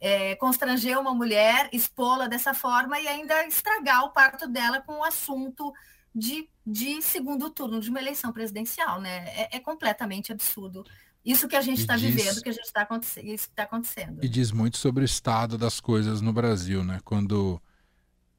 é, 0.00 0.36
constranger 0.36 0.98
uma 0.98 1.14
mulher, 1.14 1.68
expô-la 1.72 2.26
dessa 2.26 2.54
forma 2.54 3.00
e 3.00 3.08
ainda 3.08 3.46
estragar 3.46 4.04
o 4.04 4.10
parto 4.10 4.46
dela 4.46 4.80
com 4.80 5.00
o 5.00 5.04
assunto 5.04 5.72
de, 6.14 6.48
de 6.66 7.02
segundo 7.02 7.50
turno 7.50 7.80
de 7.80 7.90
uma 7.90 8.00
eleição 8.00 8.32
presidencial, 8.32 9.00
né? 9.00 9.26
É, 9.28 9.56
é 9.56 9.60
completamente 9.60 10.32
absurdo. 10.32 10.84
Isso 11.24 11.48
que 11.48 11.56
a 11.56 11.60
gente 11.60 11.80
está 11.80 11.96
vivendo, 11.96 12.40
que 12.40 12.48
a 12.48 12.52
gente 12.52 12.64
está 12.64 12.82
acontecendo, 12.82 13.26
isso 13.26 13.48
que 13.48 13.52
está 13.52 13.64
acontecendo. 13.64 14.24
E 14.24 14.28
diz 14.28 14.50
muito 14.50 14.78
sobre 14.78 15.02
o 15.02 15.04
estado 15.04 15.58
das 15.58 15.80
coisas 15.80 16.20
no 16.20 16.32
Brasil, 16.32 16.84
né? 16.84 17.00
Quando 17.04 17.60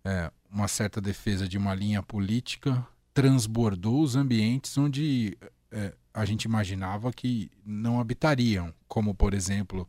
é, 0.03 0.31
uma 0.49 0.67
certa 0.67 0.99
defesa 0.99 1.47
de 1.47 1.57
uma 1.57 1.75
linha 1.75 2.01
política 2.01 2.85
transbordou 3.13 4.01
os 4.01 4.15
ambientes 4.15 4.77
onde 4.77 5.37
é, 5.71 5.93
a 6.13 6.25
gente 6.25 6.43
imaginava 6.43 7.11
que 7.11 7.51
não 7.65 7.99
habitariam, 7.99 8.73
como 8.87 9.13
por 9.13 9.33
exemplo 9.33 9.87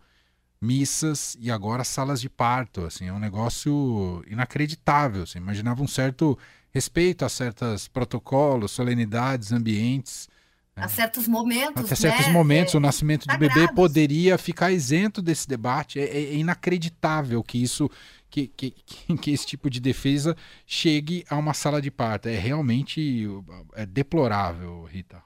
missas 0.60 1.36
e 1.40 1.50
agora 1.50 1.84
salas 1.84 2.20
de 2.20 2.28
parto, 2.28 2.84
assim, 2.84 3.06
é 3.06 3.12
um 3.12 3.18
negócio 3.18 4.22
inacreditável, 4.28 5.22
assim, 5.22 5.38
imaginava 5.38 5.82
um 5.82 5.88
certo 5.88 6.38
respeito 6.70 7.24
a 7.24 7.28
certos 7.28 7.88
protocolos, 7.88 8.70
solenidades, 8.70 9.52
ambientes, 9.52 10.28
a 10.76 10.88
certos 10.88 11.28
momentos. 11.28 11.84
Até 11.84 11.94
certos 11.94 12.26
né? 12.26 12.32
momentos, 12.32 12.74
é, 12.74 12.76
o 12.76 12.80
nascimento 12.80 13.26
do 13.26 13.38
bebê 13.38 13.72
poderia 13.72 14.38
ficar 14.38 14.70
isento 14.70 15.20
desse 15.20 15.46
debate. 15.46 16.00
É, 16.00 16.04
é, 16.04 16.34
inacreditável 16.34 17.42
que 17.42 17.62
isso, 17.62 17.90
que, 18.30 18.48
que, 18.48 18.74
que, 19.20 19.30
esse 19.30 19.46
tipo 19.46 19.68
de 19.68 19.80
defesa 19.80 20.36
chegue 20.66 21.24
a 21.28 21.36
uma 21.36 21.54
sala 21.54 21.82
de 21.82 21.90
parto. 21.90 22.28
É 22.28 22.38
realmente 22.38 23.26
é 23.74 23.84
deplorável, 23.84 24.84
Rita. 24.84 25.22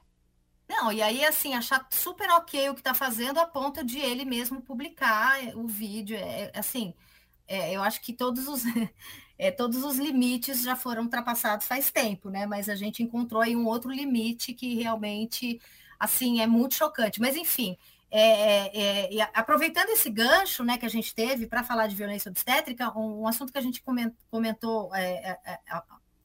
Não, 0.67 0.91
e 0.91 1.01
aí, 1.01 1.23
assim, 1.23 1.53
achar 1.53 1.87
super 1.91 2.29
ok 2.31 2.69
o 2.69 2.73
que 2.73 2.81
está 2.81 2.93
fazendo 2.93 3.39
a 3.39 3.45
ponto 3.45 3.83
de 3.83 3.99
ele 3.99 4.25
mesmo 4.25 4.61
publicar 4.61 5.37
o 5.55 5.67
vídeo. 5.67 6.17
É, 6.17 6.51
assim, 6.55 6.93
é, 7.47 7.75
eu 7.75 7.83
acho 7.83 8.01
que 8.01 8.13
todos 8.13 8.47
os, 8.47 8.63
é, 9.37 9.51
todos 9.51 9.83
os 9.83 9.97
limites 9.97 10.63
já 10.63 10.75
foram 10.75 11.03
ultrapassados 11.03 11.67
faz 11.67 11.91
tempo, 11.91 12.29
né? 12.29 12.45
Mas 12.47 12.67
a 12.67 12.75
gente 12.75 13.03
encontrou 13.03 13.41
aí 13.41 13.55
um 13.55 13.67
outro 13.67 13.91
limite 13.91 14.53
que 14.53 14.75
realmente, 14.75 15.61
assim, 15.99 16.41
é 16.41 16.47
muito 16.47 16.75
chocante. 16.75 17.21
Mas, 17.21 17.35
enfim, 17.35 17.77
é, 18.09 19.11
é, 19.11 19.19
é 19.19 19.29
aproveitando 19.33 19.89
esse 19.89 20.09
gancho 20.09 20.63
né, 20.63 20.77
que 20.77 20.85
a 20.85 20.89
gente 20.89 21.13
teve 21.13 21.47
para 21.47 21.63
falar 21.63 21.87
de 21.87 21.95
violência 21.95 22.29
obstétrica, 22.29 22.97
um, 22.97 23.21
um 23.21 23.27
assunto 23.27 23.51
que 23.51 23.57
a 23.57 23.61
gente 23.61 23.83
comentou, 24.31 24.93
é, 24.95 25.37
é, 25.45 25.59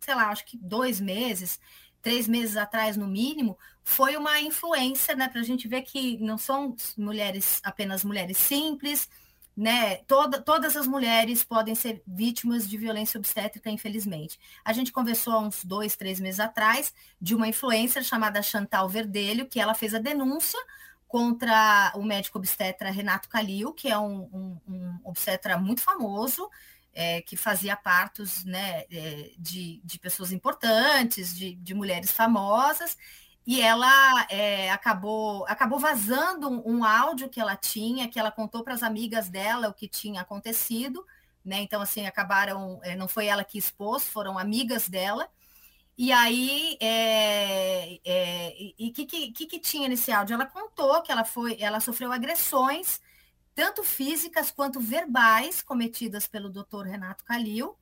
sei 0.00 0.14
lá, 0.14 0.28
acho 0.28 0.46
que 0.46 0.56
dois 0.56 1.00
meses, 1.00 1.60
três 2.02 2.26
meses 2.28 2.56
atrás, 2.56 2.96
no 2.96 3.06
mínimo, 3.06 3.58
foi 3.82 4.16
uma 4.16 4.40
influência, 4.40 5.14
né, 5.14 5.28
para 5.28 5.40
a 5.40 5.44
gente 5.44 5.66
ver 5.68 5.82
que 5.82 6.18
não 6.18 6.38
são 6.38 6.74
mulheres 6.96 7.60
apenas 7.64 8.04
mulheres 8.04 8.38
simples, 8.38 9.08
né? 9.56 9.96
Toda, 10.06 10.40
todas 10.40 10.76
as 10.76 10.86
mulheres 10.86 11.44
podem 11.44 11.74
ser 11.74 12.02
vítimas 12.06 12.68
de 12.68 12.78
violência 12.78 13.18
obstétrica, 13.18 13.68
infelizmente. 13.68 14.38
A 14.64 14.72
gente 14.72 14.92
conversou 14.92 15.34
há 15.34 15.40
uns 15.40 15.64
dois, 15.64 15.96
três 15.96 16.20
meses 16.20 16.40
atrás 16.40 16.94
de 17.20 17.34
uma 17.34 17.48
influencer 17.48 18.02
chamada 18.02 18.42
Chantal 18.42 18.88
Verdelho, 18.88 19.46
que 19.46 19.60
ela 19.60 19.74
fez 19.74 19.94
a 19.94 19.98
denúncia 19.98 20.58
contra 21.06 21.92
o 21.96 22.02
médico 22.04 22.38
obstetra 22.38 22.90
Renato 22.90 23.28
Calil, 23.28 23.72
que 23.72 23.88
é 23.88 23.98
um, 23.98 24.28
um, 24.32 24.60
um 24.68 24.98
obstetra 25.04 25.58
muito 25.58 25.82
famoso, 25.82 26.48
é, 26.94 27.22
que 27.22 27.36
fazia 27.36 27.76
partos 27.76 28.44
né, 28.44 28.84
é, 28.90 29.32
de, 29.38 29.80
de 29.84 29.98
pessoas 29.98 30.32
importantes, 30.32 31.36
de, 31.36 31.54
de 31.54 31.74
mulheres 31.74 32.10
famosas, 32.10 32.96
e 33.46 33.60
ela 33.60 34.26
é, 34.30 34.70
acabou, 34.70 35.46
acabou 35.46 35.78
vazando 35.78 36.48
um, 36.48 36.78
um, 36.78 36.84
áudio 36.84 37.28
que 37.28 37.40
ela 37.40 37.56
tinha, 37.56 38.08
que 38.08 38.18
ela 38.18 38.30
contou 38.30 38.62
para 38.62 38.74
as 38.74 38.82
amigas 38.82 39.28
dela 39.28 39.68
o 39.68 39.74
que 39.74 39.88
tinha 39.88 40.20
acontecido, 40.20 41.04
né? 41.44 41.60
Então, 41.60 41.80
assim, 41.80 42.06
acabaram, 42.06 42.80
é, 42.82 42.94
não 42.94 43.08
foi 43.08 43.26
ela 43.26 43.42
que 43.42 43.58
expôs, 43.58 44.06
foram 44.06 44.38
amigas 44.38 44.88
dela. 44.88 45.28
E 45.96 46.12
aí, 46.12 46.78
é, 46.80 48.00
é, 48.04 48.54
e 48.78 48.88
o 48.88 48.92
que, 48.92 49.04
que, 49.04 49.46
que, 49.46 49.58
tinha 49.58 49.88
nesse 49.88 50.10
áudio? 50.12 50.34
Ela 50.34 50.46
contou 50.46 51.02
que 51.02 51.12
ela 51.12 51.24
foi, 51.24 51.56
ela 51.60 51.80
sofreu 51.80 52.12
agressões, 52.12 53.00
tanto 53.54 53.82
físicas 53.82 54.50
quanto 54.50 54.80
verbais, 54.80 55.62
cometidas 55.62 56.26
pelo 56.26 56.48
doutor 56.48 56.86
Renato 56.86 57.24
Calil, 57.24 57.76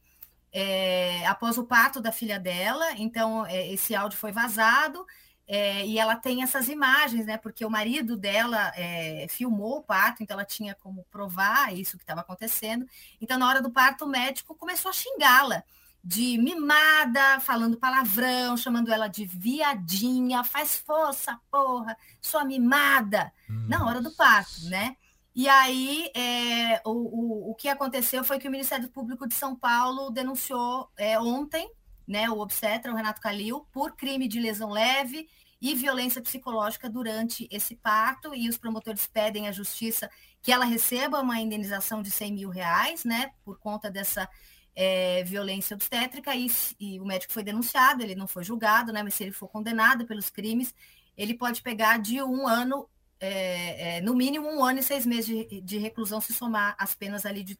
é, 0.52 1.26
após 1.26 1.58
o 1.58 1.64
parto 1.64 2.00
da 2.00 2.12
filha 2.12 2.38
dela. 2.38 2.92
Então, 2.92 3.44
é, 3.46 3.68
esse 3.72 3.94
áudio 3.94 4.18
foi 4.18 4.32
vazado 4.32 5.06
é, 5.46 5.86
e 5.86 5.98
ela 5.98 6.14
tem 6.14 6.42
essas 6.42 6.68
imagens, 6.68 7.24
né? 7.26 7.38
Porque 7.38 7.64
o 7.64 7.70
marido 7.70 8.16
dela 8.16 8.70
é, 8.76 9.26
filmou 9.30 9.78
o 9.78 9.82
parto, 9.82 10.22
então 10.22 10.34
ela 10.34 10.44
tinha 10.44 10.74
como 10.74 11.04
provar 11.10 11.74
isso 11.74 11.96
que 11.96 12.02
estava 12.02 12.20
acontecendo. 12.20 12.86
Então, 13.20 13.38
na 13.38 13.48
hora 13.48 13.62
do 13.62 13.70
parto, 13.70 14.04
o 14.04 14.08
médico 14.08 14.54
começou 14.54 14.90
a 14.90 14.94
xingá-la 14.94 15.62
de 16.04 16.38
mimada, 16.38 17.40
falando 17.40 17.76
palavrão, 17.76 18.56
chamando 18.56 18.92
ela 18.92 19.08
de 19.08 19.24
viadinha, 19.26 20.44
faz 20.44 20.76
força, 20.76 21.38
porra, 21.50 21.96
sua 22.20 22.44
mimada, 22.44 23.32
hum. 23.50 23.66
na 23.68 23.84
hora 23.86 24.00
do 24.00 24.10
parto, 24.14 24.64
né? 24.68 24.96
E 25.38 25.48
aí, 25.48 26.10
é, 26.16 26.82
o, 26.84 26.90
o, 26.90 27.50
o 27.52 27.54
que 27.54 27.68
aconteceu 27.68 28.24
foi 28.24 28.40
que 28.40 28.48
o 28.48 28.50
Ministério 28.50 28.88
Público 28.88 29.24
de 29.24 29.34
São 29.34 29.54
Paulo 29.54 30.10
denunciou 30.10 30.90
é, 30.96 31.16
ontem 31.16 31.70
né, 32.08 32.28
o 32.28 32.40
obstetra, 32.40 32.90
o 32.90 32.96
Renato 32.96 33.20
Calil, 33.20 33.64
por 33.70 33.94
crime 33.94 34.26
de 34.26 34.40
lesão 34.40 34.68
leve 34.68 35.28
e 35.62 35.76
violência 35.76 36.20
psicológica 36.20 36.90
durante 36.90 37.46
esse 37.52 37.76
parto, 37.76 38.34
e 38.34 38.48
os 38.48 38.58
promotores 38.58 39.06
pedem 39.06 39.46
à 39.46 39.52
justiça 39.52 40.10
que 40.42 40.50
ela 40.50 40.64
receba 40.64 41.20
uma 41.20 41.38
indenização 41.38 42.02
de 42.02 42.10
100 42.10 42.32
mil 42.32 42.48
reais, 42.50 43.04
né, 43.04 43.30
por 43.44 43.60
conta 43.60 43.88
dessa 43.88 44.28
é, 44.74 45.22
violência 45.22 45.76
obstétrica, 45.76 46.34
e, 46.34 46.48
e, 46.80 46.98
o 46.98 47.04
médico 47.04 47.32
foi 47.32 47.44
denunciado, 47.44 48.02
ele 48.02 48.16
não 48.16 48.26
foi 48.26 48.42
julgado, 48.42 48.92
né, 48.92 49.04
mas 49.04 49.14
se 49.14 49.22
ele 49.22 49.32
for 49.32 49.46
condenado 49.46 50.04
pelos 50.04 50.30
crimes, 50.30 50.74
ele 51.16 51.34
pode 51.34 51.62
pegar 51.62 51.98
de 51.98 52.20
um 52.20 52.48
ano, 52.48 52.88
é, 53.20 53.98
é, 53.98 54.00
no 54.00 54.14
mínimo 54.14 54.48
um 54.48 54.64
ano 54.64 54.80
e 54.80 54.82
seis 54.82 55.04
meses 55.06 55.26
de, 55.26 55.60
de 55.60 55.78
reclusão, 55.78 56.20
se 56.20 56.32
somar 56.32 56.76
as 56.78 56.94
penas 56.94 57.26
ali 57.26 57.42
de 57.42 57.58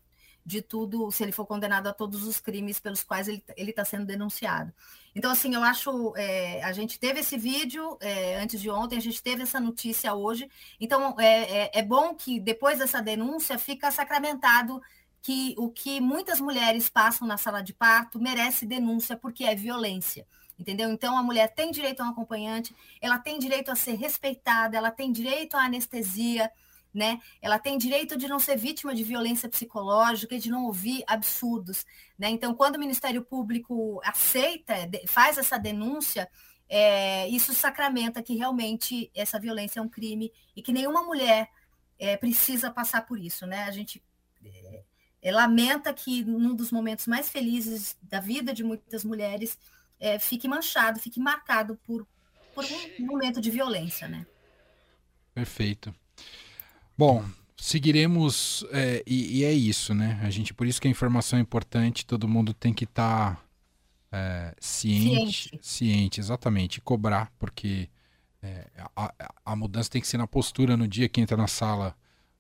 de 0.48 0.62
tudo, 0.62 1.10
se 1.10 1.22
ele 1.22 1.30
for 1.30 1.44
condenado 1.44 1.88
a 1.88 1.92
todos 1.92 2.26
os 2.26 2.40
crimes 2.40 2.80
pelos 2.80 3.04
quais 3.04 3.28
ele 3.28 3.42
está 3.58 3.84
sendo 3.84 4.06
denunciado. 4.06 4.72
Então, 5.14 5.30
assim, 5.30 5.54
eu 5.54 5.62
acho, 5.62 6.14
é, 6.16 6.62
a 6.64 6.72
gente 6.72 6.98
teve 6.98 7.20
esse 7.20 7.36
vídeo 7.36 7.98
é, 8.00 8.40
antes 8.40 8.58
de 8.58 8.70
ontem, 8.70 8.96
a 8.96 9.00
gente 9.00 9.22
teve 9.22 9.42
essa 9.42 9.60
notícia 9.60 10.14
hoje, 10.14 10.50
então 10.80 11.14
é, 11.20 11.64
é, 11.64 11.70
é 11.74 11.82
bom 11.82 12.14
que 12.14 12.40
depois 12.40 12.78
dessa 12.78 13.02
denúncia 13.02 13.58
fica 13.58 13.90
sacramentado 13.90 14.80
que 15.20 15.54
o 15.58 15.68
que 15.68 16.00
muitas 16.00 16.40
mulheres 16.40 16.88
passam 16.88 17.28
na 17.28 17.36
sala 17.36 17.60
de 17.60 17.74
parto 17.74 18.18
merece 18.18 18.64
denúncia 18.64 19.18
porque 19.18 19.44
é 19.44 19.54
violência 19.54 20.26
entendeu? 20.58 20.90
Então 20.90 21.16
a 21.16 21.22
mulher 21.22 21.54
tem 21.54 21.70
direito 21.70 22.00
a 22.00 22.06
um 22.06 22.10
acompanhante, 22.10 22.74
ela 23.00 23.18
tem 23.18 23.38
direito 23.38 23.70
a 23.70 23.76
ser 23.76 23.94
respeitada, 23.94 24.76
ela 24.76 24.90
tem 24.90 25.12
direito 25.12 25.56
à 25.56 25.64
anestesia, 25.64 26.50
né? 26.92 27.20
Ela 27.40 27.58
tem 27.58 27.78
direito 27.78 28.16
de 28.16 28.26
não 28.26 28.38
ser 28.38 28.56
vítima 28.56 28.94
de 28.94 29.04
violência 29.04 29.48
psicológica 29.48 30.34
e 30.34 30.38
de 30.38 30.50
não 30.50 30.64
ouvir 30.64 31.04
absurdos, 31.06 31.86
né? 32.18 32.28
Então, 32.28 32.54
quando 32.54 32.76
o 32.76 32.80
Ministério 32.80 33.22
Público 33.22 34.00
aceita, 34.04 34.74
faz 35.06 35.38
essa 35.38 35.58
denúncia, 35.58 36.28
é, 36.68 37.28
isso 37.28 37.54
sacramenta 37.54 38.22
que 38.22 38.36
realmente 38.36 39.10
essa 39.14 39.38
violência 39.38 39.80
é 39.80 39.82
um 39.82 39.88
crime 39.88 40.32
e 40.56 40.62
que 40.62 40.72
nenhuma 40.72 41.02
mulher 41.02 41.48
é, 41.98 42.16
precisa 42.16 42.70
passar 42.70 43.06
por 43.06 43.18
isso, 43.18 43.46
né? 43.46 43.64
A 43.64 43.70
gente 43.70 44.02
é, 44.44 44.82
é 45.22 45.32
lamenta 45.32 45.92
que 45.92 46.24
num 46.24 46.54
dos 46.54 46.70
momentos 46.70 47.06
mais 47.06 47.28
felizes 47.28 47.96
da 48.02 48.20
vida 48.20 48.52
de 48.52 48.64
muitas 48.64 49.04
mulheres 49.04 49.58
é, 50.00 50.18
fique 50.18 50.48
manchado, 50.48 50.98
fique 50.98 51.20
marcado 51.20 51.78
por, 51.86 52.06
por 52.54 52.64
um 53.00 53.06
momento 53.06 53.40
de 53.40 53.50
violência, 53.50 54.08
né? 54.08 54.26
Perfeito. 55.34 55.94
Bom, 56.96 57.24
seguiremos 57.56 58.64
é, 58.72 59.02
e, 59.06 59.38
e, 59.38 59.44
é 59.44 59.52
isso, 59.52 59.94
né? 59.94 60.20
A 60.22 60.30
gente 60.30 60.54
por 60.54 60.66
isso 60.66 60.80
que 60.80 60.88
a 60.88 60.90
informação 60.90 61.38
é 61.38 61.42
importante. 61.42 62.06
Todo 62.06 62.28
mundo 62.28 62.52
tem 62.52 62.72
que 62.72 62.84
estar 62.84 63.36
tá, 63.36 63.42
é, 64.10 64.54
ciente, 64.60 65.48
ciente, 65.50 65.58
ciente, 65.62 66.20
exatamente, 66.20 66.80
cobrar, 66.80 67.32
porque 67.38 67.88
é, 68.42 68.66
a, 68.96 69.32
a, 69.44 69.56
mudança 69.56 69.90
tem 69.90 70.00
que 70.00 70.08
ser 70.08 70.18
na 70.18 70.26
postura 70.26 70.76
no 70.76 70.86
dia 70.86 71.08
que 71.08 71.20
entra 71.20 71.36
na 71.36 71.48
sala 71.48 71.96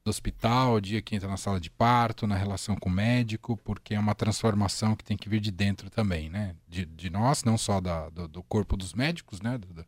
do 0.08 0.10
hospital, 0.10 0.74
o 0.74 0.80
dia 0.80 1.02
que 1.02 1.14
entra 1.14 1.28
na 1.28 1.36
sala 1.36 1.60
de 1.60 1.70
parto, 1.70 2.26
na 2.26 2.34
relação 2.34 2.74
com 2.74 2.88
o 2.88 2.92
médico, 2.92 3.56
porque 3.58 3.94
é 3.94 4.00
uma 4.00 4.14
transformação 4.14 4.96
que 4.96 5.04
tem 5.04 5.16
que 5.16 5.28
vir 5.28 5.40
de 5.40 5.50
dentro 5.50 5.90
também, 5.90 6.30
né? 6.30 6.56
De, 6.66 6.86
de 6.86 7.10
nós, 7.10 7.44
não 7.44 7.58
só 7.58 7.80
da, 7.80 8.08
do, 8.08 8.26
do 8.26 8.42
corpo 8.42 8.76
dos 8.76 8.94
médicos, 8.94 9.40
né? 9.40 9.58
Do, 9.58 9.86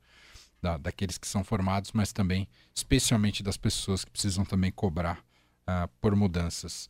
da, 0.60 0.76
daqueles 0.76 1.16
que 1.16 1.26
são 1.26 1.42
formados, 1.42 1.92
mas 1.92 2.12
também, 2.12 2.46
especialmente 2.74 3.42
das 3.42 3.56
pessoas 3.56 4.04
que 4.04 4.10
precisam 4.10 4.44
também 4.44 4.70
cobrar 4.70 5.18
uh, 5.62 5.88
por 6.00 6.14
mudanças. 6.14 6.88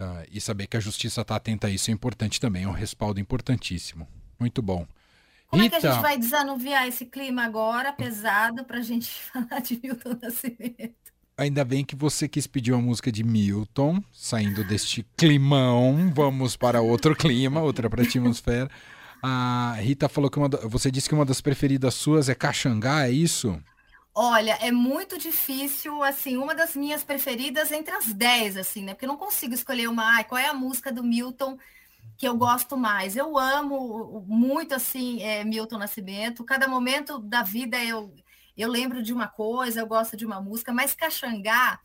Uh, 0.00 0.22
e 0.30 0.40
saber 0.40 0.68
que 0.68 0.76
a 0.76 0.80
justiça 0.80 1.22
está 1.22 1.34
atenta 1.34 1.66
a 1.66 1.70
isso 1.70 1.90
é 1.90 1.94
importante 1.94 2.40
também, 2.40 2.62
é 2.62 2.68
um 2.68 2.72
respaldo 2.72 3.18
importantíssimo. 3.18 4.06
Muito 4.38 4.62
bom. 4.62 4.86
Como 5.48 5.60
Rita... 5.60 5.76
é 5.76 5.80
que 5.80 5.86
a 5.86 5.92
gente 5.92 6.02
vai 6.02 6.16
desanuviar 6.16 6.86
esse 6.86 7.06
clima 7.06 7.42
agora, 7.42 7.92
pesado, 7.92 8.64
para 8.64 8.78
a 8.78 8.82
gente 8.82 9.10
falar 9.32 9.60
de 9.60 9.80
Milton 9.82 10.16
Nascimento? 10.22 11.07
Ainda 11.38 11.64
bem 11.64 11.84
que 11.84 11.94
você 11.94 12.26
quis 12.26 12.48
pedir 12.48 12.72
uma 12.72 12.82
música 12.82 13.12
de 13.12 13.22
Milton, 13.22 14.02
saindo 14.12 14.64
deste 14.64 15.06
climão, 15.16 16.12
vamos 16.12 16.56
para 16.56 16.80
outro 16.80 17.14
clima, 17.14 17.62
outra 17.62 17.88
para 17.88 18.02
atmosfera. 18.02 18.68
A 19.22 19.76
Rita 19.78 20.08
falou 20.08 20.28
que 20.28 20.36
uma, 20.36 20.48
você 20.48 20.90
disse 20.90 21.08
que 21.08 21.14
uma 21.14 21.24
das 21.24 21.40
preferidas 21.40 21.94
suas 21.94 22.28
é 22.28 22.34
Caxangá, 22.34 23.06
é 23.06 23.12
isso? 23.12 23.56
Olha, 24.12 24.58
é 24.60 24.72
muito 24.72 25.16
difícil, 25.16 26.02
assim, 26.02 26.36
uma 26.36 26.56
das 26.56 26.74
minhas 26.74 27.04
preferidas 27.04 27.70
entre 27.70 27.94
as 27.94 28.12
10, 28.12 28.56
assim, 28.56 28.82
né? 28.82 28.92
Porque 28.92 29.04
eu 29.04 29.08
não 29.08 29.16
consigo 29.16 29.54
escolher 29.54 29.88
uma, 29.88 30.16
ai, 30.16 30.24
qual 30.24 30.40
é 30.40 30.46
a 30.46 30.54
música 30.54 30.90
do 30.90 31.04
Milton 31.04 31.56
que 32.16 32.26
eu 32.26 32.36
gosto 32.36 32.76
mais. 32.76 33.16
Eu 33.16 33.38
amo 33.38 34.24
muito, 34.26 34.74
assim, 34.74 35.22
é, 35.22 35.44
Milton 35.44 35.78
Nascimento. 35.78 36.42
Cada 36.42 36.66
momento 36.66 37.20
da 37.20 37.44
vida 37.44 37.78
eu, 37.84 38.12
eu 38.62 38.68
lembro 38.70 39.02
de 39.02 39.12
uma 39.12 39.28
coisa, 39.28 39.80
eu 39.80 39.86
gosto 39.86 40.16
de 40.16 40.26
uma 40.26 40.40
música, 40.40 40.72
mas 40.72 40.94
Caxangá 40.94 41.80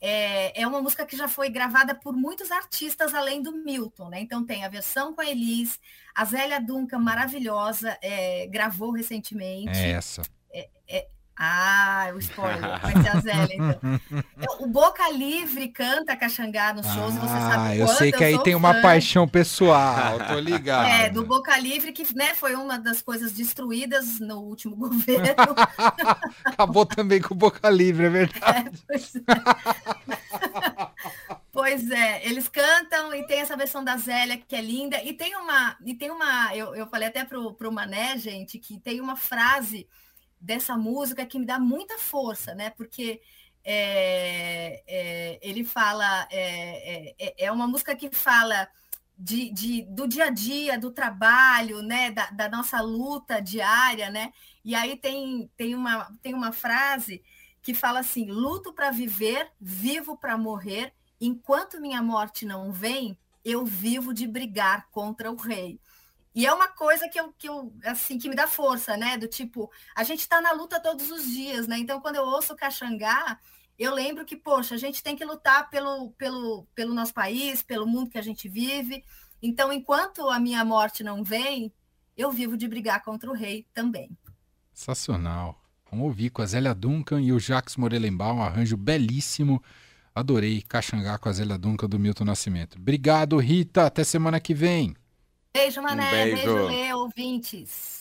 é, 0.00 0.62
é 0.62 0.66
uma 0.66 0.80
música 0.80 1.04
que 1.04 1.16
já 1.16 1.28
foi 1.28 1.50
gravada 1.50 1.94
por 1.94 2.14
muitos 2.16 2.50
artistas 2.50 3.14
além 3.14 3.42
do 3.42 3.52
Milton, 3.52 4.08
né? 4.08 4.20
Então 4.20 4.44
tem 4.44 4.64
a 4.64 4.68
versão 4.68 5.14
com 5.14 5.20
a 5.20 5.26
Elis, 5.26 5.78
a 6.14 6.24
Zélia 6.24 6.60
Duncan, 6.60 6.98
maravilhosa, 6.98 7.98
é, 8.00 8.46
gravou 8.46 8.92
recentemente. 8.92 9.78
É 9.78 9.90
essa. 9.90 10.22
É, 10.52 10.68
é 10.88 11.08
ah, 11.42 12.10
o 12.14 12.18
spoiler, 12.18 12.80
vai 12.80 13.02
ser 13.02 13.08
a 13.08 13.20
Zélia, 13.20 13.54
então. 13.54 14.00
O 14.60 14.66
Boca 14.66 15.08
Livre 15.10 15.68
canta 15.68 16.14
Caxangá 16.14 16.74
nos 16.74 16.84
shows, 16.86 17.16
ah, 17.16 17.20
você 17.20 17.28
sabe 17.28 17.68
Ah, 17.68 17.76
eu 17.76 17.88
sei 17.88 18.12
que 18.12 18.22
eu 18.22 18.26
aí 18.26 18.42
tem 18.42 18.52
fã. 18.52 18.58
uma 18.58 18.82
paixão 18.82 19.26
pessoal, 19.26 20.18
tô 20.28 20.34
ligado. 20.40 20.86
É, 20.86 21.08
do 21.08 21.24
Boca 21.24 21.56
Livre, 21.58 21.92
que 21.92 22.14
né, 22.14 22.34
foi 22.34 22.54
uma 22.54 22.78
das 22.78 23.00
coisas 23.00 23.32
destruídas 23.32 24.20
no 24.20 24.40
último 24.40 24.76
governo. 24.76 25.54
Acabou 26.44 26.84
também 26.84 27.22
com 27.22 27.32
o 27.32 27.36
Boca 27.36 27.70
Livre, 27.70 28.04
é 28.06 28.10
verdade. 28.10 28.68
É, 28.68 28.70
pois, 28.86 29.16
é. 29.16 29.20
pois 31.50 31.90
é, 31.90 32.26
eles 32.26 32.48
cantam 32.48 33.14
e 33.14 33.26
tem 33.26 33.40
essa 33.40 33.56
versão 33.56 33.82
da 33.82 33.96
Zélia, 33.96 34.36
que 34.36 34.54
é 34.54 34.60
linda, 34.60 35.02
e 35.02 35.14
tem 35.14 35.34
uma, 35.36 35.74
e 35.86 35.94
tem 35.94 36.10
uma 36.10 36.54
eu, 36.54 36.74
eu 36.74 36.86
falei 36.86 37.08
até 37.08 37.24
pro, 37.24 37.54
pro 37.54 37.72
Mané, 37.72 38.18
gente, 38.18 38.58
que 38.58 38.78
tem 38.78 39.00
uma 39.00 39.16
frase 39.16 39.88
dessa 40.40 40.76
música 40.76 41.26
que 41.26 41.38
me 41.38 41.46
dá 41.46 41.58
muita 41.58 41.98
força, 41.98 42.54
né? 42.54 42.70
Porque 42.70 43.20
é, 43.64 44.82
é, 44.86 45.38
ele 45.42 45.64
fala, 45.64 46.26
é, 46.30 47.10
é, 47.10 47.14
é, 47.18 47.44
é 47.46 47.52
uma 47.52 47.66
música 47.66 47.94
que 47.94 48.10
fala 48.10 48.68
de, 49.16 49.50
de, 49.50 49.82
do 49.82 50.08
dia 50.08 50.24
a 50.24 50.30
dia, 50.30 50.78
do 50.78 50.90
trabalho, 50.90 51.82
né? 51.82 52.10
Da, 52.10 52.30
da, 52.30 52.48
nossa 52.48 52.80
luta 52.80 53.40
diária, 53.40 54.10
né? 54.10 54.32
E 54.64 54.74
aí 54.74 54.96
tem, 54.96 55.50
tem, 55.56 55.74
uma, 55.74 56.10
tem 56.22 56.34
uma 56.34 56.52
frase 56.52 57.22
que 57.62 57.74
fala 57.74 58.00
assim: 58.00 58.30
luto 58.30 58.72
para 58.72 58.90
viver, 58.90 59.50
vivo 59.60 60.16
para 60.16 60.38
morrer, 60.38 60.94
enquanto 61.20 61.80
minha 61.80 62.02
morte 62.02 62.46
não 62.46 62.72
vem, 62.72 63.18
eu 63.44 63.64
vivo 63.64 64.14
de 64.14 64.26
brigar 64.26 64.88
contra 64.90 65.30
o 65.30 65.36
rei. 65.36 65.78
E 66.34 66.46
é 66.46 66.52
uma 66.52 66.68
coisa 66.68 67.08
que 67.08 67.18
eu, 67.18 67.32
que 67.32 67.48
eu 67.48 67.72
assim 67.84 68.18
que 68.18 68.28
me 68.28 68.36
dá 68.36 68.46
força, 68.46 68.96
né? 68.96 69.18
Do 69.18 69.26
tipo, 69.26 69.70
a 69.96 70.04
gente 70.04 70.20
está 70.20 70.40
na 70.40 70.52
luta 70.52 70.80
todos 70.80 71.10
os 71.10 71.24
dias, 71.24 71.66
né? 71.66 71.78
Então, 71.78 72.00
quando 72.00 72.16
eu 72.16 72.24
ouço 72.24 72.54
Caxangá, 72.54 73.38
eu 73.78 73.94
lembro 73.94 74.24
que, 74.24 74.36
poxa, 74.36 74.74
a 74.74 74.78
gente 74.78 75.02
tem 75.02 75.16
que 75.16 75.24
lutar 75.24 75.68
pelo, 75.70 76.10
pelo, 76.12 76.66
pelo 76.74 76.94
nosso 76.94 77.12
país, 77.12 77.62
pelo 77.62 77.86
mundo 77.86 78.10
que 78.10 78.18
a 78.18 78.22
gente 78.22 78.48
vive. 78.48 79.02
Então, 79.42 79.72
enquanto 79.72 80.28
a 80.28 80.38
minha 80.38 80.64
morte 80.64 81.02
não 81.02 81.24
vem, 81.24 81.72
eu 82.16 82.30
vivo 82.30 82.56
de 82.56 82.68
brigar 82.68 83.02
contra 83.02 83.30
o 83.30 83.34
rei 83.34 83.66
também. 83.72 84.10
Sensacional. 84.72 85.60
Vamos 85.90 86.06
ouvir 86.06 86.30
com 86.30 86.42
a 86.42 86.46
Zélia 86.46 86.74
Duncan 86.74 87.20
e 87.20 87.32
o 87.32 87.40
Jacques 87.40 87.76
Morelenbaum, 87.76 88.36
um 88.36 88.42
arranjo 88.42 88.76
belíssimo. 88.76 89.60
Adorei 90.14 90.62
Caxangá 90.62 91.18
com 91.18 91.28
a 91.28 91.32
Zélia 91.32 91.58
Duncan 91.58 91.88
do 91.88 91.98
Milton 91.98 92.24
Nascimento. 92.24 92.76
Obrigado, 92.78 93.36
Rita. 93.38 93.86
Até 93.86 94.04
semana 94.04 94.38
que 94.38 94.54
vem. 94.54 94.94
Beijo, 95.52 95.82
Mané. 95.82 96.06
Um 96.06 96.10
beijo. 96.10 96.36
beijo, 96.36 96.66
Lê, 96.66 96.94
ouvintes. 96.94 97.98